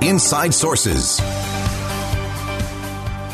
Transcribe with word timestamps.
Inside 0.00 0.54
Sources. 0.54 1.20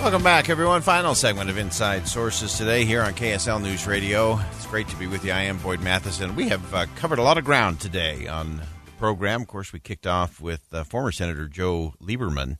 Welcome 0.00 0.24
back, 0.24 0.48
everyone. 0.48 0.82
Final 0.82 1.14
segment 1.14 1.48
of 1.48 1.56
Inside 1.56 2.08
Sources 2.08 2.58
today 2.58 2.84
here 2.84 3.00
on 3.02 3.14
KSL 3.14 3.62
News 3.62 3.86
Radio. 3.86 4.40
It's 4.50 4.66
great 4.66 4.88
to 4.88 4.96
be 4.96 5.06
with 5.06 5.24
you. 5.24 5.30
I 5.30 5.42
am 5.42 5.58
Boyd 5.58 5.80
Matheson. 5.80 6.34
We 6.34 6.48
have 6.48 6.74
uh, 6.74 6.86
covered 6.96 7.20
a 7.20 7.22
lot 7.22 7.38
of 7.38 7.44
ground 7.44 7.78
today 7.78 8.26
on 8.26 8.56
the 8.56 8.90
program. 8.98 9.42
Of 9.42 9.46
course, 9.46 9.72
we 9.72 9.78
kicked 9.78 10.06
off 10.06 10.40
with 10.40 10.62
uh, 10.72 10.82
former 10.82 11.12
Senator 11.12 11.46
Joe 11.46 11.94
Lieberman, 12.02 12.58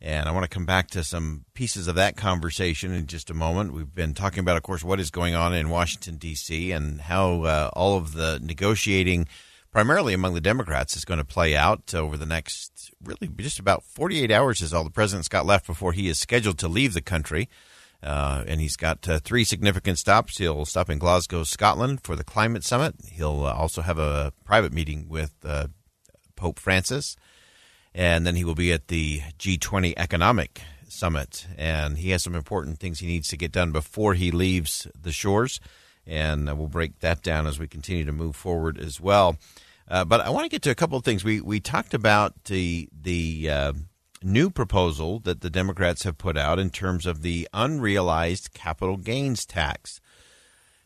and 0.00 0.26
I 0.26 0.32
want 0.32 0.44
to 0.44 0.48
come 0.48 0.64
back 0.64 0.88
to 0.92 1.04
some 1.04 1.44
pieces 1.52 1.86
of 1.86 1.96
that 1.96 2.16
conversation 2.16 2.94
in 2.94 3.06
just 3.06 3.28
a 3.28 3.34
moment. 3.34 3.74
We've 3.74 3.94
been 3.94 4.14
talking 4.14 4.40
about, 4.40 4.56
of 4.56 4.62
course, 4.62 4.82
what 4.82 5.00
is 5.00 5.10
going 5.10 5.34
on 5.34 5.52
in 5.52 5.68
Washington, 5.68 6.16
D.C., 6.16 6.72
and 6.72 7.02
how 7.02 7.42
uh, 7.42 7.70
all 7.74 7.98
of 7.98 8.14
the 8.14 8.40
negotiating– 8.42 9.28
primarily 9.70 10.14
among 10.14 10.34
the 10.34 10.40
Democrats, 10.40 10.96
is 10.96 11.04
going 11.04 11.18
to 11.18 11.24
play 11.24 11.56
out 11.56 11.94
over 11.94 12.16
the 12.16 12.26
next 12.26 12.92
really 13.02 13.28
just 13.36 13.58
about 13.58 13.84
48 13.84 14.30
hours 14.30 14.60
is 14.60 14.72
all 14.72 14.84
the 14.84 14.90
president's 14.90 15.28
got 15.28 15.46
left 15.46 15.66
before 15.66 15.92
he 15.92 16.08
is 16.08 16.18
scheduled 16.18 16.58
to 16.58 16.68
leave 16.68 16.94
the 16.94 17.00
country. 17.02 17.48
Uh, 18.00 18.44
and 18.46 18.60
he's 18.60 18.76
got 18.76 19.08
uh, 19.08 19.18
three 19.18 19.42
significant 19.42 19.98
stops. 19.98 20.38
He'll 20.38 20.64
stop 20.64 20.88
in 20.88 20.98
Glasgow, 20.98 21.42
Scotland 21.42 22.00
for 22.04 22.14
the 22.14 22.22
climate 22.22 22.62
summit. 22.62 22.94
He'll 23.10 23.44
uh, 23.44 23.52
also 23.52 23.82
have 23.82 23.98
a 23.98 24.32
private 24.44 24.72
meeting 24.72 25.08
with 25.08 25.34
uh, 25.44 25.66
Pope 26.36 26.60
Francis. 26.60 27.16
And 27.94 28.24
then 28.24 28.36
he 28.36 28.44
will 28.44 28.54
be 28.54 28.72
at 28.72 28.86
the 28.86 29.22
G20 29.38 29.94
economic 29.96 30.62
summit. 30.88 31.48
And 31.56 31.98
he 31.98 32.10
has 32.10 32.22
some 32.22 32.36
important 32.36 32.78
things 32.78 33.00
he 33.00 33.08
needs 33.08 33.28
to 33.28 33.36
get 33.36 33.50
done 33.50 33.72
before 33.72 34.14
he 34.14 34.30
leaves 34.30 34.86
the 35.00 35.12
shores 35.12 35.58
and 36.08 36.48
uh, 36.48 36.56
we'll 36.56 36.66
break 36.66 36.98
that 37.00 37.22
down 37.22 37.46
as 37.46 37.58
we 37.58 37.68
continue 37.68 38.04
to 38.04 38.12
move 38.12 38.34
forward 38.34 38.78
as 38.78 39.00
well. 39.00 39.36
Uh, 39.86 40.04
but 40.04 40.20
I 40.20 40.30
want 40.30 40.44
to 40.44 40.50
get 40.50 40.62
to 40.62 40.70
a 40.70 40.74
couple 40.74 40.98
of 40.98 41.04
things. 41.04 41.24
We 41.24 41.40
we 41.40 41.60
talked 41.60 41.94
about 41.94 42.44
the 42.44 42.88
the 42.92 43.50
uh, 43.50 43.72
new 44.22 44.50
proposal 44.50 45.20
that 45.20 45.40
the 45.40 45.50
Democrats 45.50 46.02
have 46.02 46.18
put 46.18 46.36
out 46.36 46.58
in 46.58 46.70
terms 46.70 47.06
of 47.06 47.22
the 47.22 47.48
unrealized 47.52 48.52
capital 48.52 48.96
gains 48.96 49.46
tax. 49.46 50.00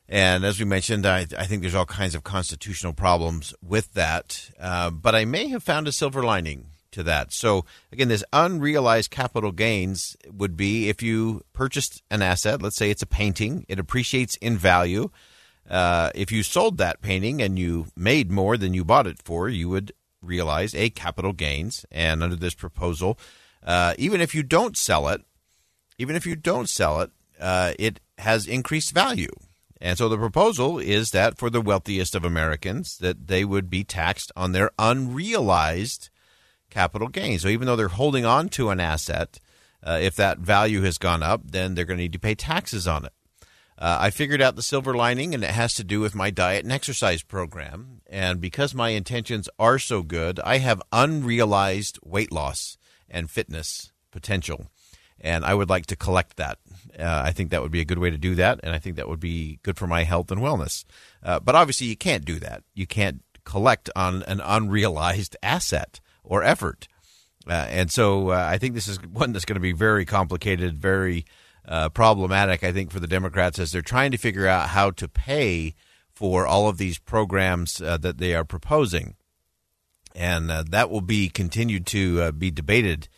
And 0.09 0.45
as 0.45 0.59
we 0.59 0.67
mentioned, 0.67 1.06
I, 1.06 1.27
I 1.39 1.47
think 1.47 1.62
there's 1.62 1.75
all 1.75 1.87
kinds 1.87 2.15
of 2.15 2.23
constitutional 2.23 2.93
problems 2.93 3.55
with 3.62 3.95
that. 3.95 4.50
Uh, 4.61 4.91
but 4.91 5.15
I 5.15 5.25
may 5.25 5.48
have 5.48 5.62
found 5.62 5.89
a 5.89 5.93
silver 5.93 6.23
lining 6.23 6.67
to 6.92 7.02
that. 7.02 7.32
So 7.32 7.64
again, 7.90 8.08
this 8.08 8.24
unrealized 8.32 9.10
capital 9.10 9.52
gains 9.52 10.16
would 10.30 10.56
be 10.56 10.88
if 10.88 11.02
you 11.02 11.42
purchased 11.52 12.02
an 12.10 12.22
asset, 12.22 12.62
let's 12.62 12.76
say 12.76 12.90
it's 12.90 13.02
a 13.02 13.06
painting, 13.06 13.66
it 13.68 13.78
appreciates 13.78 14.36
in 14.36 14.56
value. 14.56 15.10
Uh, 15.68 16.10
if 16.14 16.32
you 16.32 16.42
sold 16.42 16.78
that 16.78 17.02
painting 17.02 17.40
and 17.40 17.58
you 17.58 17.86
made 17.96 18.30
more 18.30 18.56
than 18.56 18.74
you 18.74 18.84
bought 18.84 19.06
it 19.06 19.22
for, 19.22 19.48
you 19.48 19.68
would 19.68 19.92
realize 20.20 20.74
a 20.74 20.90
capital 20.90 21.32
gains. 21.32 21.84
And 21.90 22.22
under 22.22 22.36
this 22.36 22.54
proposal, 22.54 23.18
uh, 23.64 23.94
even 23.98 24.20
if 24.20 24.34
you 24.34 24.42
don't 24.42 24.76
sell 24.76 25.08
it, 25.08 25.22
even 25.98 26.16
if 26.16 26.26
you 26.26 26.36
don't 26.36 26.68
sell 26.68 27.00
it, 27.00 27.10
uh, 27.40 27.74
it 27.78 28.00
has 28.18 28.46
increased 28.46 28.92
value. 28.92 29.32
And 29.80 29.98
so 29.98 30.08
the 30.08 30.16
proposal 30.16 30.78
is 30.78 31.10
that 31.10 31.38
for 31.38 31.50
the 31.50 31.60
wealthiest 31.60 32.14
of 32.14 32.25
Americans, 32.25 32.98
that 32.98 33.26
they 33.26 33.44
would 33.44 33.69
be 33.69 33.82
taxed 33.82 34.31
on 34.36 34.52
their 34.52 34.70
unrealized 34.78 36.08
capital 36.72 37.09
gain. 37.09 37.38
So 37.38 37.49
even 37.49 37.66
though 37.66 37.77
they're 37.77 37.88
holding 37.88 38.25
on 38.25 38.49
to 38.50 38.71
an 38.71 38.81
asset, 38.81 39.38
uh, 39.84 39.99
if 40.00 40.16
that 40.16 40.38
value 40.38 40.83
has 40.83 40.99
gone 40.99 41.22
up, 41.22 41.43
then 41.44 41.75
they're 41.75 41.84
going 41.84 41.99
to 41.99 42.05
need 42.05 42.12
to 42.15 42.19
pay 42.19 42.34
taxes 42.34 42.88
on 42.88 43.05
it. 43.05 43.12
Uh, 43.78 43.99
I 44.00 44.10
figured 44.10 44.41
out 44.41 44.55
the 44.55 44.62
silver 44.62 44.94
lining, 44.94 45.34
and 45.34 45.43
it 45.43 45.50
has 45.50 45.75
to 45.75 45.84
do 45.84 46.00
with 46.00 46.15
my 46.15 46.31
diet 46.31 46.62
and 46.62 46.72
exercise 46.72 47.22
program. 47.22 48.00
And 48.06 48.41
because 48.41 48.75
my 48.75 48.91
intentions 48.91 49.49
are 49.59 49.78
so 49.78 50.03
good, 50.03 50.38
I 50.41 50.59
have 50.59 50.82
unrealized 50.93 51.99
weight 52.05 52.31
loss 52.31 52.78
and 53.11 53.31
fitness 53.31 53.91
potential. 54.12 54.66
And 55.21 55.44
I 55.44 55.55
would 55.55 55.69
like 55.69 55.87
to 55.87 55.97
collect 55.97 56.37
that. 56.37 56.59
Uh, 56.99 57.22
I 57.25 57.32
think 57.32 57.50
that 57.50 57.62
would 57.62 57.72
be 57.72 57.81
a 57.81 57.84
good 57.84 57.99
way 57.99 58.11
to 58.11 58.19
do 58.19 58.34
that. 58.37 58.61
And 58.62 58.75
I 58.75 58.78
think 58.78 58.97
that 58.97 59.09
would 59.09 59.21
be 59.21 59.59
good 59.62 59.77
for 59.77 59.87
my 59.87 60.05
health 60.05 60.31
and 60.31 60.41
wellness. 60.41 60.84
Uh, 61.22 61.41
but 61.41 61.55
obviously, 61.55 61.88
you 61.88 61.97
can't 61.97 62.25
do 62.25 62.38
that. 62.38 62.62
You 62.75 62.87
can't 62.87 63.22
collect 63.44 63.91
on 63.97 64.22
an 64.25 64.41
unrealized 64.41 65.37
asset 65.43 66.00
or 66.25 66.43
effort. 66.43 66.88
Uh, 67.49 67.66
and 67.71 67.91
so 67.91 68.31
uh, 68.31 68.49
I 68.50 68.59
think 68.59 68.75
this 68.75 68.88
is 68.88 68.99
one 69.03 69.33
that's 69.33 69.44
going 69.44 69.55
to 69.56 69.60
be 69.60 69.72
very 69.72 70.05
complicated, 70.05 70.78
very 70.78 71.25
uh, 71.66 71.88
problematic, 71.88 72.65
I 72.65 72.72
think, 72.72 72.91
for 72.91 73.00
the 73.00 73.06
Democrats 73.06 73.59
as 73.59 73.72
they're 73.72 73.83
trying 73.83 74.10
to 74.12 74.16
figure 74.16 74.47
out 74.47 74.71
how 74.71 74.91
to 74.93 75.09
pay 75.09 75.75
for 76.15 76.47
all 76.47 76.69
of 76.69 76.78
these 76.78 76.99
programs 76.99 77.81
uh, 77.81 77.97
that 77.99 78.19
they 78.19 78.34
are 78.34 78.44
proposing. 78.44 79.16
And 80.15 80.50
uh, 80.50 80.65
that 80.71 80.91
will 80.91 81.00
be 81.00 81.28
continued 81.28 81.87
to 81.87 82.21
uh, 82.21 82.32
be 82.32 82.50
debated 82.50 83.09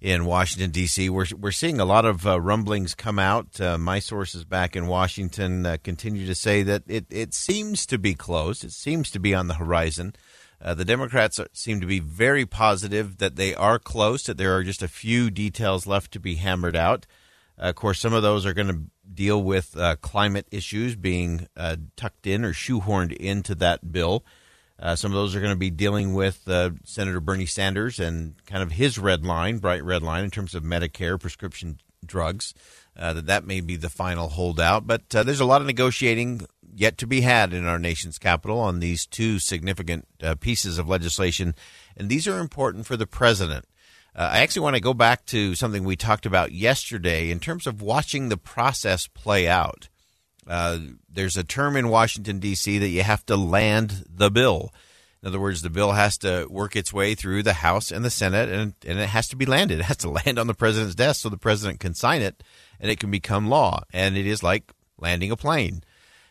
in 0.00 0.24
Washington, 0.24 0.70
D.C. 0.70 1.10
We're, 1.10 1.26
we're 1.36 1.50
seeing 1.50 1.80
a 1.80 1.84
lot 1.84 2.04
of 2.04 2.24
rumblings 2.24 2.94
come 2.94 3.18
out. 3.18 3.58
my 3.80 3.98
sources 3.98 4.44
back 4.44 4.76
in 4.76 4.86
Washington 4.86 5.76
continue 5.82 6.24
to 6.24 6.36
say 6.36 6.62
that 6.62 6.84
it, 6.86 7.06
it 7.10 7.34
seems 7.34 7.84
to 7.86 7.98
be 7.98 8.14
close, 8.14 8.62
it 8.62 8.70
seems 8.70 9.10
to 9.10 9.18
be 9.18 9.34
on 9.34 9.48
the 9.48 9.54
horizon. 9.54 10.14
Uh, 10.60 10.74
the 10.74 10.84
Democrats 10.84 11.40
seem 11.52 11.80
to 11.80 11.86
be 11.86 12.00
very 12.00 12.44
positive 12.44 13.18
that 13.18 13.36
they 13.36 13.54
are 13.54 13.78
close, 13.78 14.24
that 14.24 14.38
there 14.38 14.56
are 14.56 14.64
just 14.64 14.82
a 14.82 14.88
few 14.88 15.30
details 15.30 15.86
left 15.86 16.12
to 16.12 16.20
be 16.20 16.34
hammered 16.36 16.74
out. 16.74 17.06
Uh, 17.58 17.68
of 17.68 17.76
course, 17.76 18.00
some 18.00 18.12
of 18.12 18.22
those 18.22 18.44
are 18.44 18.54
going 18.54 18.68
to 18.68 18.82
deal 19.12 19.42
with 19.42 19.76
uh, 19.76 19.96
climate 19.96 20.46
issues 20.50 20.96
being 20.96 21.48
uh, 21.56 21.76
tucked 21.96 22.26
in 22.26 22.44
or 22.44 22.52
shoehorned 22.52 23.12
into 23.12 23.54
that 23.54 23.92
bill. 23.92 24.24
Uh, 24.80 24.94
some 24.94 25.10
of 25.10 25.16
those 25.16 25.34
are 25.34 25.40
going 25.40 25.52
to 25.52 25.58
be 25.58 25.70
dealing 25.70 26.14
with 26.14 26.46
uh, 26.48 26.70
Senator 26.84 27.20
Bernie 27.20 27.46
Sanders 27.46 27.98
and 27.98 28.34
kind 28.46 28.62
of 28.62 28.72
his 28.72 28.98
red 28.98 29.24
line, 29.24 29.58
bright 29.58 29.82
red 29.82 30.02
line, 30.02 30.24
in 30.24 30.30
terms 30.30 30.54
of 30.54 30.62
Medicare 30.62 31.20
prescription 31.20 31.78
drugs. 32.04 32.54
that 32.94 33.26
that 33.26 33.44
may 33.44 33.60
be 33.60 33.76
the 33.76 33.88
final 33.88 34.28
holdout, 34.28 34.86
but 34.86 35.08
there's 35.10 35.40
a 35.40 35.44
lot 35.44 35.60
of 35.60 35.66
negotiating 35.66 36.46
yet 36.78 36.96
to 36.98 37.06
be 37.06 37.22
had 37.22 37.52
in 37.52 37.66
our 37.66 37.78
nation's 37.78 38.18
capital 38.18 38.60
on 38.60 38.78
these 38.78 39.04
two 39.04 39.38
significant 39.38 40.06
uh, 40.22 40.34
pieces 40.36 40.78
of 40.78 40.88
legislation, 40.88 41.54
and 41.96 42.08
these 42.08 42.28
are 42.28 42.38
important 42.38 42.86
for 42.86 42.96
the 42.96 43.06
president. 43.06 43.64
Uh, 44.14 44.30
I 44.32 44.38
actually 44.38 44.62
want 44.62 44.76
to 44.76 44.80
go 44.82 44.94
back 44.94 45.26
to 45.26 45.54
something 45.54 45.84
we 45.84 45.96
talked 45.96 46.26
about 46.26 46.52
yesterday 46.52 47.30
in 47.30 47.40
terms 47.40 47.66
of 47.66 47.82
watching 47.82 48.28
the 48.28 48.36
process 48.36 49.06
play 49.08 49.48
out. 49.48 49.88
Uh, 50.46 50.78
there's 51.08 51.36
a 51.36 51.44
term 51.44 51.76
in 51.76 51.88
Washington, 51.88 52.38
D.C. 52.38 52.78
that 52.78 52.88
you 52.88 53.02
have 53.02 53.26
to 53.26 53.36
land 53.36 54.04
the 54.08 54.30
bill. 54.30 54.72
In 55.22 55.28
other 55.28 55.40
words, 55.40 55.62
the 55.62 55.70
bill 55.70 55.92
has 55.92 56.16
to 56.18 56.46
work 56.48 56.76
its 56.76 56.92
way 56.92 57.14
through 57.14 57.42
the 57.42 57.54
House 57.54 57.90
and 57.90 58.04
the 58.04 58.10
Senate, 58.10 58.48
and, 58.48 58.74
and 58.86 58.98
it 59.00 59.08
has 59.08 59.28
to 59.28 59.36
be 59.36 59.46
landed. 59.46 59.78
It 59.80 59.84
has 59.84 59.96
to 59.98 60.10
land 60.10 60.38
on 60.38 60.46
the 60.46 60.54
president's 60.54 60.94
desk 60.94 61.22
so 61.22 61.28
the 61.28 61.36
president 61.36 61.80
can 61.80 61.94
sign 61.94 62.22
it 62.22 62.42
and 62.80 62.90
it 62.90 63.00
can 63.00 63.10
become 63.10 63.48
law. 63.48 63.82
And 63.92 64.16
it 64.16 64.26
is 64.26 64.42
like 64.42 64.72
landing 64.96 65.32
a 65.32 65.36
plane. 65.36 65.82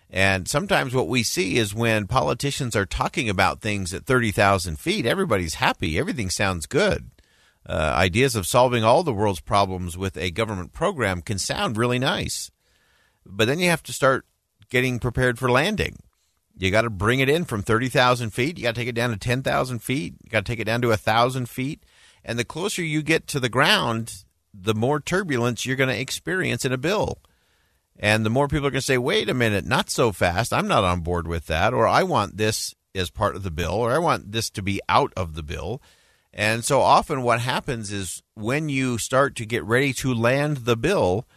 And 0.10 0.48
sometimes 0.48 0.94
what 0.94 1.10
we 1.10 1.24
see 1.24 1.58
is 1.58 1.76
when 1.76 2.08
politicians 2.08 2.76
are 2.76 2.86
talking 2.86 3.30
about 3.30 3.62
things 3.62 3.94
at 3.94 4.06
30,000 4.06 4.80
feet, 4.80 5.06
everybody's 5.06 5.56
happy. 5.56 6.00
Everything 6.00 6.30
sounds 6.30 6.66
good. 6.66 7.12
Uh, 7.68 7.94
ideas 7.98 8.36
of 8.36 8.48
solving 8.48 8.86
all 8.86 9.04
the 9.04 9.14
world's 9.14 9.42
problems 9.42 9.98
with 9.98 10.16
a 10.16 10.32
government 10.32 10.72
program 10.72 11.22
can 11.22 11.38
sound 11.38 11.76
really 11.76 12.00
nice. 12.00 12.50
But 13.26 13.46
then 13.50 13.60
you 13.60 13.70
have 13.70 13.84
to 13.84 13.94
start 13.94 14.26
getting 14.70 15.00
prepared 15.00 15.38
for 15.38 15.52
landing. 15.52 15.98
You 16.58 16.72
got 16.72 16.84
to 16.84 16.90
bring 16.90 17.20
it 17.20 17.30
in 17.30 17.44
from 17.44 17.62
30,000 17.62 18.32
feet. 18.32 18.58
You 18.58 18.64
got 18.64 18.76
to 18.76 18.82
take 18.82 18.88
it 18.88 18.96
down 18.96 19.12
to 19.12 19.18
10,000 19.18 19.80
feet. 19.80 20.16
You 20.24 20.30
got 20.30 20.46
to 20.46 20.52
take 20.52 20.60
it 20.60 20.66
down 20.66 20.82
to 20.82 20.90
1,000 20.90 21.50
feet. 21.50 21.84
And 22.24 22.40
the 22.40 22.46
closer 22.46 22.82
you 22.82 23.02
get 23.02 23.28
to 23.28 23.40
the 23.40 23.50
ground, 23.50 24.24
the 24.54 24.74
more 24.74 25.00
turbulence 25.00 25.66
you're 25.66 25.76
going 25.76 25.90
to 25.90 26.00
experience 26.00 26.64
in 26.64 26.72
a 26.72 26.78
bill. 26.78 27.20
And 28.00 28.26
the 28.26 28.30
more 28.30 28.48
people 28.48 28.68
are 28.68 28.72
going 28.72 28.80
to 28.80 28.86
say, 28.86 28.98
wait 28.98 29.30
a 29.30 29.34
minute, 29.34 29.66
not 29.66 29.90
so 29.90 30.12
fast. 30.12 30.54
I'm 30.54 30.68
not 30.68 30.84
on 30.84 31.02
board 31.02 31.28
with 31.28 31.48
that. 31.48 31.74
Or 31.74 31.88
I 31.88 32.04
want 32.04 32.38
this 32.38 32.76
as 32.94 33.10
part 33.10 33.36
of 33.36 33.44
the 33.44 33.52
bill, 33.52 33.74
or 33.74 33.92
I 33.92 33.98
want 33.98 34.32
this 34.32 34.50
to 34.52 34.62
be 34.62 34.82
out 34.88 35.14
of 35.16 35.34
the 35.34 35.44
bill. 35.44 35.82
And 36.34 36.64
so 36.64 36.82
often 36.82 37.24
what 37.24 37.40
happens 37.40 37.92
is 37.92 38.22
when 38.36 38.70
you 38.70 38.98
start 38.98 39.36
to 39.38 39.46
get 39.46 39.64
ready 39.64 39.94
to 39.94 40.14
land 40.14 40.58
the 40.58 40.78
bill, 40.78 41.28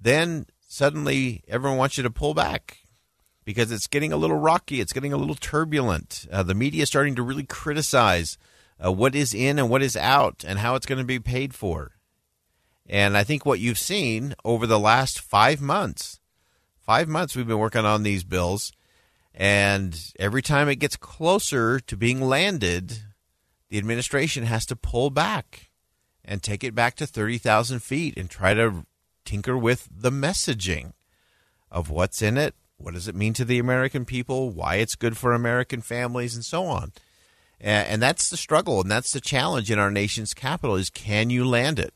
then 0.00 0.46
suddenly 0.68 1.42
everyone 1.48 1.78
wants 1.78 1.96
you 1.96 2.02
to 2.04 2.10
pull 2.10 2.34
back 2.34 2.78
because 3.44 3.72
it's 3.72 3.86
getting 3.86 4.12
a 4.12 4.16
little 4.16 4.36
rocky, 4.36 4.80
it's 4.80 4.92
getting 4.92 5.12
a 5.12 5.16
little 5.16 5.34
turbulent. 5.34 6.26
Uh, 6.30 6.42
the 6.42 6.54
media 6.54 6.82
is 6.82 6.88
starting 6.88 7.14
to 7.14 7.22
really 7.22 7.44
criticize 7.44 8.38
uh, 8.84 8.92
what 8.92 9.14
is 9.14 9.32
in 9.32 9.58
and 9.58 9.70
what 9.70 9.82
is 9.82 9.96
out, 9.96 10.44
and 10.46 10.58
how 10.58 10.74
it's 10.74 10.86
going 10.86 10.98
to 10.98 11.04
be 11.04 11.18
paid 11.18 11.54
for. 11.54 11.92
And 12.88 13.16
I 13.16 13.24
think 13.24 13.44
what 13.44 13.60
you've 13.60 13.78
seen 13.78 14.34
over 14.44 14.66
the 14.66 14.78
last 14.78 15.20
five 15.20 15.60
months, 15.60 16.20
five 16.78 17.08
months 17.08 17.34
we've 17.34 17.46
been 17.46 17.58
working 17.58 17.84
on 17.84 18.02
these 18.02 18.24
bills, 18.24 18.72
and 19.34 19.98
every 20.18 20.42
time 20.42 20.68
it 20.68 20.76
gets 20.76 20.96
closer 20.96 21.80
to 21.80 21.96
being 21.96 22.20
landed, 22.20 23.02
the 23.68 23.78
administration 23.78 24.44
has 24.44 24.64
to 24.66 24.76
pull 24.76 25.10
back 25.10 25.70
and 26.24 26.42
take 26.42 26.64
it 26.64 26.74
back 26.74 26.94
to 26.96 27.06
30,000 27.06 27.80
feet 27.80 28.16
and 28.16 28.30
try 28.30 28.54
to 28.54 28.86
tinker 29.24 29.58
with 29.58 29.88
the 29.90 30.10
messaging 30.10 30.92
of 31.70 31.90
what's 31.90 32.22
in 32.22 32.38
it, 32.38 32.54
what 32.78 32.94
does 32.94 33.08
it 33.08 33.14
mean 33.14 33.32
to 33.34 33.44
the 33.44 33.58
American 33.58 34.04
people, 34.04 34.50
why 34.50 34.76
it's 34.76 34.94
good 34.94 35.16
for 35.16 35.32
American 35.32 35.80
families, 35.80 36.34
and 36.34 36.44
so 36.44 36.64
on. 36.64 36.92
And, 37.58 38.02
that's 38.02 38.28
the 38.28 38.36
struggle, 38.36 38.80
and 38.82 38.90
that's 38.90 39.12
the 39.12 39.20
challenge 39.20 39.70
in 39.70 39.78
our 39.78 39.90
nation's 39.90 40.34
capital: 40.34 40.76
is 40.76 40.90
can 40.90 41.30
you 41.30 41.44
land 41.44 41.78
it? 41.78 41.94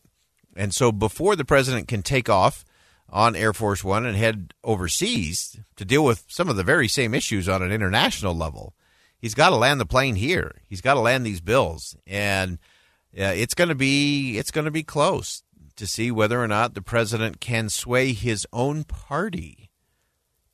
And 0.57 0.75
so, 0.75 0.93
before 0.93 1.37
the 1.37 1.45
president 1.45 1.89
can 1.89 2.03
take 2.03 2.29
off 2.29 2.65
on 3.09 3.37
Air 3.37 3.53
Force 3.53 3.85
One 3.85 4.07
and 4.07 4.17
head 4.17 4.55
overseas 4.65 5.61
to 5.77 5.85
deal 5.85 6.05
with 6.05 6.25
some 6.29 6.49
of 6.49 6.57
the 6.57 6.65
very 6.65 6.89
same 6.89 7.15
issues 7.15 7.49
on 7.49 7.63
an 7.63 7.73
international 7.73 8.35
level, 8.35 8.75
he's 9.19 9.35
got 9.35 9.51
to 9.51 9.57
land 9.57 9.81
the 9.81 9.87
plane 9.87 10.17
here. 10.17 10.57
He's 10.67 10.81
got 10.81 10.95
to 10.95 11.01
land 11.01 11.25
these 11.25 11.41
bills, 11.41 11.97
and 12.07 12.59
uh, 13.19 13.35
it's 13.35 13.55
going 13.55 13.69
to 13.69 13.75
be 13.75 14.39
it's 14.39 14.51
going 14.51 14.65
to 14.65 14.71
be 14.71 14.83
close 14.83 15.43
to 15.77 15.87
see 15.87 16.11
whether 16.11 16.43
or 16.43 16.49
not 16.49 16.75
the 16.75 16.83
president 16.83 17.41
can 17.41 17.69
sway 17.69 18.13
his 18.13 18.47
own 18.53 18.85
party 18.85 19.71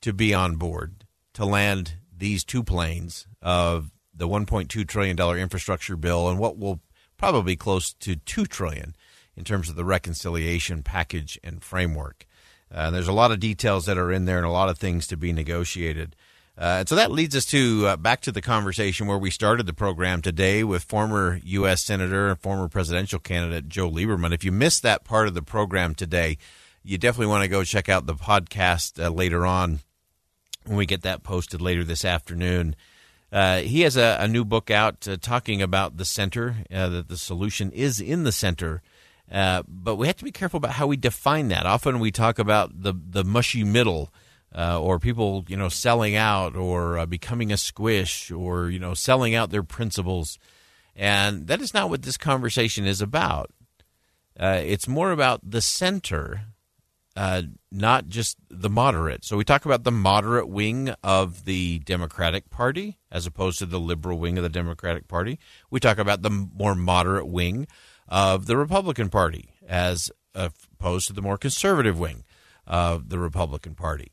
to 0.00 0.12
be 0.12 0.32
on 0.32 0.56
board 0.56 1.04
to 1.34 1.44
land 1.44 1.94
these 2.16 2.44
two 2.44 2.62
planes 2.62 3.26
of 3.42 3.90
the 4.14 4.28
1.2 4.28 4.86
trillion 4.86 5.16
dollar 5.16 5.36
infrastructure 5.36 5.96
bill 5.96 6.28
and 6.28 6.38
what 6.38 6.56
will 6.56 6.80
probably 7.18 7.56
close 7.56 7.92
to 7.92 8.16
2 8.16 8.46
trillion 8.46 8.94
in 9.36 9.44
terms 9.44 9.68
of 9.68 9.76
the 9.76 9.84
reconciliation 9.84 10.82
package 10.82 11.38
and 11.44 11.62
framework. 11.62 12.26
Uh, 12.72 12.90
there's 12.90 13.08
a 13.08 13.12
lot 13.12 13.30
of 13.30 13.40
details 13.40 13.86
that 13.86 13.98
are 13.98 14.10
in 14.10 14.24
there 14.24 14.38
and 14.38 14.46
a 14.46 14.50
lot 14.50 14.68
of 14.68 14.78
things 14.78 15.06
to 15.06 15.16
be 15.16 15.32
negotiated. 15.32 16.16
Uh, 16.58 16.78
and 16.80 16.88
so 16.88 16.94
that 16.94 17.12
leads 17.12 17.36
us 17.36 17.44
to 17.44 17.86
uh, 17.86 17.96
back 17.96 18.22
to 18.22 18.32
the 18.32 18.40
conversation 18.40 19.06
where 19.06 19.18
we 19.18 19.30
started 19.30 19.66
the 19.66 19.74
program 19.74 20.22
today 20.22 20.64
with 20.64 20.82
former 20.84 21.38
U.S. 21.44 21.84
Senator 21.84 22.28
and 22.28 22.38
former 22.40 22.66
presidential 22.66 23.18
candidate 23.18 23.68
Joe 23.68 23.90
Lieberman. 23.90 24.32
If 24.32 24.42
you 24.42 24.52
missed 24.52 24.82
that 24.82 25.04
part 25.04 25.28
of 25.28 25.34
the 25.34 25.42
program 25.42 25.94
today, 25.94 26.38
you 26.82 26.96
definitely 26.96 27.26
want 27.26 27.42
to 27.42 27.48
go 27.48 27.62
check 27.62 27.90
out 27.90 28.06
the 28.06 28.14
podcast 28.14 29.02
uh, 29.02 29.10
later 29.10 29.44
on 29.44 29.80
when 30.64 30.76
we 30.76 30.86
get 30.86 31.02
that 31.02 31.22
posted 31.22 31.60
later 31.60 31.84
this 31.84 32.04
afternoon. 32.04 32.74
Uh, 33.30 33.58
he 33.58 33.82
has 33.82 33.96
a, 33.96 34.16
a, 34.20 34.28
new 34.28 34.44
book 34.44 34.70
out 34.70 35.06
uh, 35.08 35.16
talking 35.20 35.60
about 35.60 35.96
the 35.96 36.04
center, 36.04 36.56
uh, 36.72 36.88
that 36.88 37.08
the 37.08 37.16
solution 37.18 37.70
is 37.72 38.00
in 38.00 38.22
the 38.24 38.32
center. 38.32 38.82
But 39.28 39.96
we 39.96 40.06
have 40.06 40.16
to 40.16 40.24
be 40.24 40.32
careful 40.32 40.58
about 40.58 40.72
how 40.72 40.86
we 40.86 40.96
define 40.96 41.48
that. 41.48 41.66
Often 41.66 42.00
we 42.00 42.10
talk 42.10 42.38
about 42.38 42.82
the, 42.82 42.94
the 42.94 43.24
mushy 43.24 43.64
middle 43.64 44.12
uh, 44.54 44.80
or 44.80 44.98
people 44.98 45.44
you 45.48 45.56
know 45.56 45.68
selling 45.68 46.16
out 46.16 46.56
or 46.56 46.98
uh, 46.98 47.06
becoming 47.06 47.52
a 47.52 47.56
squish 47.56 48.30
or 48.30 48.70
you 48.70 48.78
know 48.78 48.94
selling 48.94 49.34
out 49.34 49.50
their 49.50 49.62
principles. 49.62 50.38
And 50.94 51.46
that 51.48 51.60
is 51.60 51.74
not 51.74 51.90
what 51.90 52.02
this 52.02 52.16
conversation 52.16 52.86
is 52.86 53.02
about. 53.02 53.50
Uh, 54.38 54.60
it's 54.64 54.88
more 54.88 55.12
about 55.12 55.40
the 55.42 55.60
center 55.60 56.42
uh, 57.16 57.42
not 57.72 58.08
just 58.08 58.36
the 58.50 58.68
moderate. 58.68 59.24
So 59.24 59.38
we 59.38 59.44
talk 59.44 59.64
about 59.64 59.84
the 59.84 59.90
moderate 59.90 60.48
wing 60.48 60.94
of 61.02 61.46
the 61.46 61.78
democratic 61.80 62.50
party 62.50 62.98
as 63.10 63.26
opposed 63.26 63.58
to 63.60 63.66
the 63.66 63.80
liberal 63.80 64.18
wing 64.18 64.36
of 64.36 64.42
the 64.42 64.50
democratic 64.50 65.08
party. 65.08 65.38
We 65.70 65.80
talk 65.80 65.96
about 65.98 66.20
the 66.20 66.30
more 66.30 66.74
moderate 66.74 67.26
wing 67.26 67.68
of 68.08 68.46
the 68.46 68.56
republican 68.56 69.08
party 69.08 69.50
as 69.68 70.10
opposed 70.34 71.06
to 71.06 71.12
the 71.12 71.22
more 71.22 71.38
conservative 71.38 71.98
wing 71.98 72.24
of 72.66 73.08
the 73.08 73.18
republican 73.18 73.74
party 73.74 74.12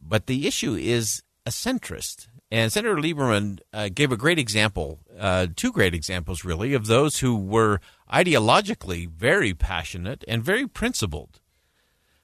but 0.00 0.26
the 0.26 0.46
issue 0.46 0.74
is 0.74 1.22
a 1.46 1.50
centrist. 1.50 2.28
And 2.50 2.72
Senator 2.72 2.96
Lieberman 2.96 3.60
uh, 3.72 3.88
gave 3.92 4.12
a 4.12 4.16
great 4.16 4.38
example, 4.38 5.00
uh, 5.18 5.48
two 5.56 5.72
great 5.72 5.94
examples, 5.94 6.44
really, 6.44 6.74
of 6.74 6.86
those 6.86 7.18
who 7.18 7.36
were 7.36 7.80
ideologically 8.12 9.08
very 9.08 9.54
passionate 9.54 10.24
and 10.28 10.42
very 10.42 10.66
principled. 10.66 11.40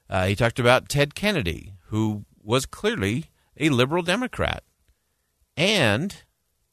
Uh, 0.09 0.27
he 0.27 0.35
talked 0.35 0.59
about 0.59 0.89
Ted 0.89 1.15
Kennedy, 1.15 1.73
who 1.87 2.25
was 2.41 2.65
clearly 2.65 3.25
a 3.57 3.69
liberal 3.69 4.03
Democrat, 4.03 4.63
and 5.57 6.23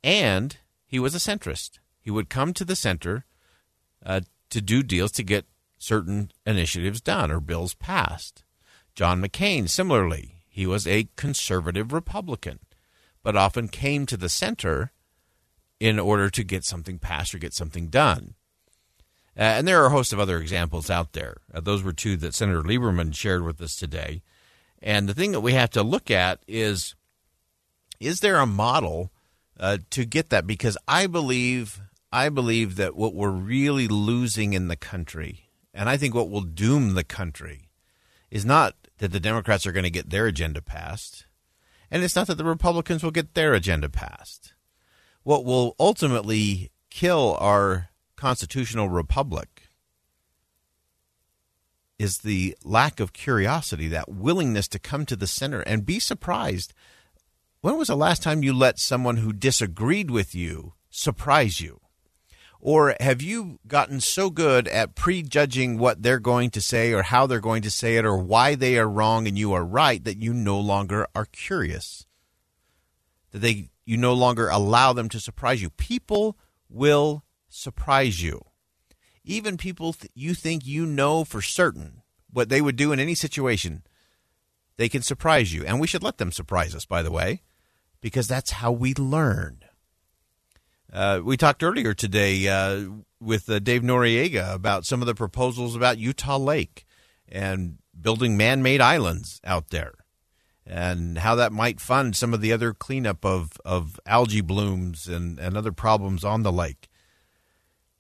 and 0.05 0.59
he 0.87 0.99
was 0.99 1.15
a 1.15 1.19
centrist. 1.19 1.79
He 2.01 2.11
would 2.11 2.29
come 2.29 2.55
to 2.55 2.65
the 2.65 2.77
center 2.77 3.25
uh, 4.05 4.21
to 4.51 4.61
do 4.61 4.83
deals 4.83 5.13
to 5.13 5.23
get 5.23 5.47
certain 5.79 6.31
initiatives 6.47 7.01
done 7.01 7.31
or 7.31 7.41
bills 7.41 7.75
passed. 7.75 8.45
John 8.95 9.23
McCain, 9.23 9.69
similarly, 9.69 10.43
he 10.49 10.67
was 10.67 10.87
a 10.87 11.09
conservative 11.17 11.93
Republican, 11.93 12.59
but 13.23 13.37
often 13.37 13.69
came 13.69 14.07
to 14.07 14.17
the 14.17 14.29
center 14.29 14.93
in 15.79 15.99
order 15.99 16.29
to 16.31 16.43
get 16.43 16.65
something 16.65 16.99
passed 16.99 17.35
or 17.35 17.39
get 17.39 17.55
something 17.55 17.89
done. 17.89 18.35
Uh, 19.37 19.43
and 19.43 19.69
there 19.69 19.81
are 19.81 19.87
a 19.87 19.91
host 19.91 20.13
of 20.13 20.19
other 20.19 20.39
examples 20.39 20.91
out 20.91 21.13
there. 21.13 21.37
Uh, 21.55 21.61
those 21.61 21.83
were 21.85 21.93
two 21.93 22.17
that 22.17 22.35
Senator 22.35 22.63
Lieberman 22.63 23.15
shared 23.15 23.45
with 23.45 23.61
us 23.61 23.77
today. 23.77 24.23
And 24.83 25.09
the 25.09 25.15
thing 25.15 25.31
that 25.33 25.41
we 25.41 25.53
have 25.53 25.71
to 25.71 25.83
look 25.83 26.11
at 26.11 26.41
is 26.49 26.97
is 28.01 28.21
there 28.21 28.37
a 28.37 28.47
model 28.47 29.13
uh, 29.59 29.79
to 29.91 30.05
get 30.05 30.31
that? 30.31 30.47
Because 30.47 30.77
I 30.87 31.07
believe 31.07 31.81
I 32.11 32.31
believe 32.31 32.77
that 32.77 32.97
what 32.97 33.15
we're 33.15 33.31
really 33.31 33.87
losing 33.87 34.55
in 34.55 34.69
the 34.69 34.77
country, 34.77 35.51
and 35.75 35.89
I 35.89 35.97
think 35.97 36.15
what 36.15 36.31
will 36.31 36.41
doom 36.41 36.95
the 36.95 37.05
country, 37.05 37.69
is 38.31 38.45
not 38.45 38.75
that 38.99 39.13
the 39.13 39.21
Democrats 39.21 39.67
are 39.67 39.73
going 39.73 39.85
to 39.85 39.91
get 39.91 40.11
their 40.11 40.27
agenda 40.27 40.63
passed, 40.63 41.27
and 41.91 42.03
it's 42.03 42.17
not 42.17 42.27
that 42.29 42.37
the 42.37 42.45
Republicans 42.45 43.03
will 43.03 43.11
get 43.11 43.35
their 43.35 43.53
agenda 43.53 43.89
passed. 43.89 44.55
What 45.23 45.45
will 45.45 45.77
ultimately 45.79 46.71
kill 46.89 47.37
our 47.41 47.91
constitutional 48.17 48.89
republic 48.89 49.69
is 51.99 52.19
the 52.19 52.57
lack 52.65 53.01
of 53.01 53.13
curiosity, 53.13 53.89
that 53.89 54.09
willingness 54.09 54.69
to 54.69 54.79
come 54.79 55.05
to 55.05 55.17
the 55.17 55.27
center 55.27 55.61
and 55.63 55.85
be 55.85 55.99
surprised. 55.99 56.73
When 57.61 57.77
was 57.77 57.89
the 57.89 57.97
last 57.97 58.23
time 58.23 58.43
you 58.43 58.55
let 58.55 58.79
someone 58.79 59.19
who 59.19 59.33
disagreed 59.33 60.11
with 60.11 60.35
you 60.35 60.75
surprise 60.91 61.61
you? 61.61 61.81
Or 62.61 62.97
have 62.99 63.23
you 63.23 63.61
gotten 63.69 64.01
so 64.01 64.31
good 64.31 64.67
at 64.69 64.97
prejudging 64.97 65.79
what 65.79 66.03
they're 66.03 66.19
going 66.19 66.51
to 66.51 66.61
say 66.61 66.93
or 66.93 67.03
how 67.05 67.27
they're 67.27 67.41
going 67.41 67.63
to 67.63 67.71
say 67.71 67.97
it 67.97 68.05
or 68.05 68.17
why 68.17 68.57
they 68.57 68.77
are 68.79 68.89
wrong 68.89 69.29
and 69.29 69.39
you 69.39 69.53
are 69.53 69.65
right 69.65 70.03
that 70.03 70.21
you 70.21 70.35
no 70.35 70.59
longer 70.59 71.07
are 71.15 71.27
curious? 71.27 72.07
That 73.31 73.39
they 73.39 73.71
you 73.85 73.97
no 73.97 74.13
longer 74.13 74.49
allow 74.49 74.93
them 74.93 75.09
to 75.11 75.21
surprise 75.21 75.63
you. 75.63 75.71
People 75.71 76.37
will 76.69 77.25
surprise 77.49 78.23
you. 78.23 78.45
Even 79.25 79.57
people 79.57 79.93
th- 79.93 80.11
you 80.15 80.35
think 80.35 80.67
you 80.67 80.85
know 80.85 81.25
for 81.25 81.41
certain 81.41 82.03
what 82.31 82.49
they 82.49 82.61
would 82.61 82.77
do 82.77 82.93
in 82.93 83.01
any 83.01 83.15
situation, 83.15 83.83
they 84.77 84.89
can 84.89 85.03
surprise 85.03 85.55
you. 85.55 85.65
And 85.65 85.81
we 85.81 85.87
should 85.87 86.03
let 86.03 86.19
them 86.19 86.33
surprise 86.33 86.75
us, 86.75 86.85
by 86.85 87.03
the 87.03 87.11
way, 87.11 87.43
because 88.01 88.29
that's 88.29 88.53
how 88.53 88.73
we 88.73 88.95
learn. 88.95 89.61
Uh, 90.91 91.21
we 91.23 91.37
talked 91.37 91.63
earlier 91.63 91.93
today 91.93 92.49
uh, 92.49 92.89
with 93.21 93.51
uh, 93.51 93.59
Dave 93.59 93.83
Noriega 93.83 94.55
about 94.55 94.87
some 94.87 95.03
of 95.03 95.07
the 95.07 95.15
proposals 95.15 95.77
about 95.77 95.99
Utah 95.99 96.39
Lake 96.39 96.87
and 97.29 97.77
building 98.01 98.39
man 98.39 98.63
made 98.63 98.81
islands 98.81 99.39
out 99.45 99.69
there 99.69 99.93
and 100.67 101.19
how 101.19 101.35
that 101.35 101.53
might 101.53 101.81
fund 101.81 102.17
some 102.17 102.33
of 102.33 102.41
the 102.41 102.53
other 102.53 102.73
cleanup 102.73 103.25
of, 103.25 103.53
of 103.67 104.01
algae 104.07 104.41
blooms 104.41 105.09
and, 105.09 105.39
and 105.39 105.57
other 105.57 105.73
problems 105.73 106.25
on 106.25 106.43
the 106.43 106.53
lake. 106.53 106.89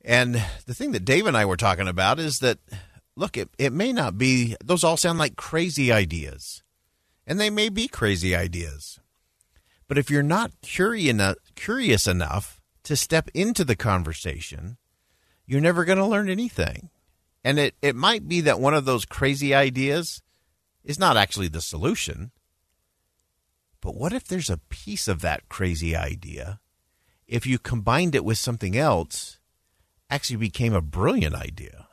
And 0.02 0.42
the 0.64 0.74
thing 0.74 0.92
that 0.92 1.04
Dave 1.04 1.26
and 1.26 1.36
I 1.36 1.44
were 1.44 1.56
talking 1.56 1.88
about 1.88 2.18
is 2.18 2.38
that, 2.38 2.58
look, 3.16 3.36
it, 3.36 3.50
it 3.58 3.72
may 3.72 3.92
not 3.92 4.16
be, 4.16 4.56
those 4.64 4.84
all 4.84 4.96
sound 4.96 5.18
like 5.18 5.36
crazy 5.36 5.92
ideas. 5.92 6.62
And 7.26 7.38
they 7.38 7.50
may 7.50 7.68
be 7.68 7.86
crazy 7.88 8.34
ideas. 8.34 8.98
But 9.88 9.98
if 9.98 10.10
you're 10.10 10.22
not 10.22 10.52
curious, 10.62 11.36
curious 11.54 12.06
enough 12.06 12.57
to 12.88 12.96
step 12.96 13.28
into 13.34 13.64
the 13.64 13.76
conversation, 13.76 14.78
you're 15.44 15.60
never 15.60 15.84
going 15.84 15.98
to 15.98 16.06
learn 16.06 16.30
anything. 16.30 16.88
And 17.44 17.58
it, 17.58 17.74
it 17.82 17.94
might 17.94 18.26
be 18.26 18.40
that 18.40 18.60
one 18.60 18.72
of 18.72 18.86
those 18.86 19.04
crazy 19.04 19.54
ideas 19.54 20.22
is 20.84 20.98
not 20.98 21.18
actually 21.18 21.48
the 21.48 21.60
solution. 21.60 22.30
But 23.82 23.94
what 23.94 24.14
if 24.14 24.24
there's 24.24 24.48
a 24.48 24.56
piece 24.70 25.06
of 25.06 25.20
that 25.20 25.50
crazy 25.50 25.94
idea, 25.94 26.60
if 27.26 27.46
you 27.46 27.58
combined 27.58 28.14
it 28.14 28.24
with 28.24 28.38
something 28.38 28.74
else, 28.74 29.38
actually 30.08 30.36
became 30.36 30.72
a 30.72 30.80
brilliant 30.80 31.34
idea, 31.34 31.88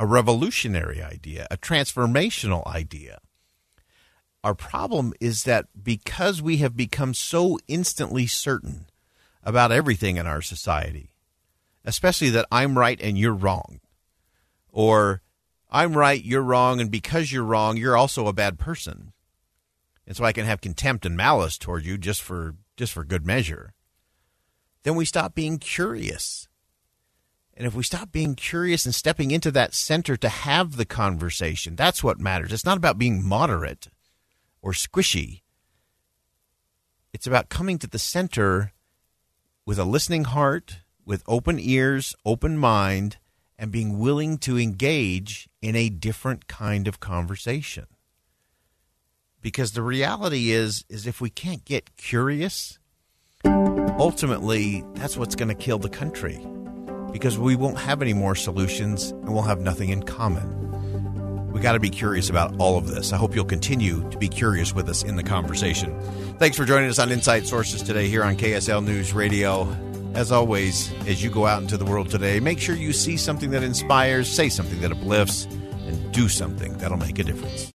a 0.00 0.06
revolutionary 0.06 1.00
idea, 1.00 1.46
a 1.52 1.56
transformational 1.56 2.66
idea? 2.66 3.20
Our 4.42 4.56
problem 4.56 5.12
is 5.20 5.44
that 5.44 5.66
because 5.80 6.42
we 6.42 6.56
have 6.56 6.76
become 6.76 7.14
so 7.14 7.60
instantly 7.68 8.26
certain 8.26 8.86
about 9.42 9.72
everything 9.72 10.16
in 10.16 10.26
our 10.26 10.42
society. 10.42 11.10
especially 11.84 12.30
that 12.30 12.46
I'm 12.50 12.78
right 12.78 13.00
and 13.00 13.18
you're 13.18 13.34
wrong, 13.34 13.80
or 14.70 15.22
I'm 15.70 15.94
right, 15.96 16.22
you're 16.22 16.42
wrong, 16.42 16.80
and 16.80 16.90
because 16.90 17.32
you're 17.32 17.44
wrong, 17.44 17.76
you're 17.76 17.96
also 17.96 18.26
a 18.26 18.32
bad 18.32 18.58
person. 18.58 19.12
And 20.06 20.16
so 20.16 20.24
I 20.24 20.32
can 20.32 20.44
have 20.44 20.60
contempt 20.60 21.06
and 21.06 21.16
malice 21.16 21.56
toward 21.58 21.84
you 21.84 21.96
just 21.96 22.22
for 22.22 22.56
just 22.76 22.92
for 22.92 23.04
good 23.04 23.26
measure. 23.26 23.74
Then 24.82 24.96
we 24.96 25.04
stop 25.04 25.34
being 25.34 25.58
curious. 25.58 26.48
And 27.54 27.66
if 27.66 27.74
we 27.74 27.82
stop 27.82 28.10
being 28.10 28.34
curious 28.34 28.86
and 28.86 28.94
stepping 28.94 29.30
into 29.30 29.50
that 29.52 29.74
center 29.74 30.16
to 30.16 30.28
have 30.28 30.76
the 30.76 30.86
conversation, 30.86 31.76
that's 31.76 32.02
what 32.02 32.18
matters. 32.18 32.52
It's 32.52 32.64
not 32.64 32.78
about 32.78 32.98
being 32.98 33.22
moderate 33.22 33.88
or 34.62 34.72
squishy. 34.72 35.42
It's 37.12 37.26
about 37.26 37.50
coming 37.50 37.78
to 37.78 37.86
the 37.86 37.98
center 37.98 38.72
with 39.64 39.78
a 39.78 39.84
listening 39.84 40.24
heart, 40.24 40.78
with 41.04 41.22
open 41.26 41.58
ears, 41.60 42.14
open 42.24 42.56
mind, 42.58 43.18
and 43.58 43.70
being 43.70 43.98
willing 43.98 44.38
to 44.38 44.58
engage 44.58 45.48
in 45.60 45.76
a 45.76 45.88
different 45.88 46.48
kind 46.48 46.88
of 46.88 47.00
conversation. 47.00 47.86
Because 49.40 49.72
the 49.72 49.82
reality 49.82 50.50
is 50.50 50.84
is 50.88 51.06
if 51.06 51.20
we 51.20 51.30
can't 51.30 51.64
get 51.64 51.96
curious, 51.96 52.78
ultimately 53.44 54.84
that's 54.94 55.16
what's 55.16 55.34
going 55.34 55.48
to 55.48 55.54
kill 55.54 55.78
the 55.78 55.88
country. 55.88 56.44
Because 57.12 57.38
we 57.38 57.56
won't 57.56 57.78
have 57.78 58.02
any 58.02 58.14
more 58.14 58.34
solutions 58.34 59.10
and 59.10 59.32
we'll 59.32 59.42
have 59.42 59.60
nothing 59.60 59.90
in 59.90 60.02
common. 60.02 60.61
We 61.52 61.60
got 61.60 61.72
to 61.72 61.80
be 61.80 61.90
curious 61.90 62.30
about 62.30 62.54
all 62.58 62.78
of 62.78 62.86
this. 62.88 63.12
I 63.12 63.16
hope 63.18 63.34
you'll 63.34 63.44
continue 63.44 64.08
to 64.10 64.18
be 64.18 64.28
curious 64.28 64.74
with 64.74 64.88
us 64.88 65.02
in 65.02 65.16
the 65.16 65.22
conversation. 65.22 65.98
Thanks 66.38 66.56
for 66.56 66.64
joining 66.64 66.88
us 66.88 66.98
on 66.98 67.12
Inside 67.12 67.46
Sources 67.46 67.82
today 67.82 68.08
here 68.08 68.24
on 68.24 68.36
KSL 68.36 68.82
News 68.84 69.12
Radio. 69.12 69.68
As 70.14 70.32
always, 70.32 70.92
as 71.06 71.22
you 71.22 71.30
go 71.30 71.46
out 71.46 71.62
into 71.62 71.76
the 71.76 71.84
world 71.84 72.10
today, 72.10 72.40
make 72.40 72.58
sure 72.58 72.74
you 72.74 72.92
see 72.92 73.16
something 73.16 73.50
that 73.50 73.62
inspires, 73.62 74.28
say 74.28 74.48
something 74.48 74.80
that 74.80 74.92
uplifts, 74.92 75.44
and 75.44 76.12
do 76.12 76.28
something 76.28 76.76
that'll 76.78 76.98
make 76.98 77.18
a 77.18 77.24
difference. 77.24 77.70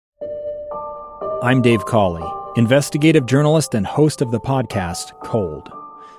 I'm 1.42 1.62
Dave 1.62 1.84
Cawley, 1.84 2.28
investigative 2.56 3.26
journalist 3.26 3.74
and 3.74 3.86
host 3.86 4.22
of 4.22 4.32
the 4.32 4.40
podcast 4.40 5.12
Cold. 5.22 5.77